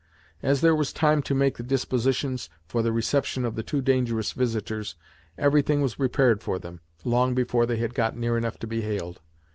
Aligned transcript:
As 0.41 0.61
there 0.61 0.75
was 0.75 0.91
time 0.91 1.21
to 1.21 1.35
make 1.35 1.57
the 1.57 1.63
dispositions 1.63 2.49
for 2.65 2.81
the 2.81 2.91
reception 2.91 3.45
of 3.45 3.53
the 3.53 3.61
two 3.61 3.83
dangerous 3.83 4.31
visitors, 4.31 4.95
everything 5.37 5.79
was 5.83 5.93
prepared 5.93 6.41
for 6.41 6.57
them, 6.57 6.79
long 7.03 7.35
before 7.35 7.67
they 7.67 7.77
had 7.77 7.93
got 7.93 8.17
near 8.17 8.35
enough 8.35 8.57
to 8.61 8.65
be 8.67 8.81
hailed. 8.81 9.21